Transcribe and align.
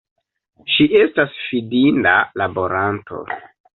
Ŝi 0.75 0.87
estas 1.01 1.37
fidinda 1.49 2.15
laboranto. 2.43 3.21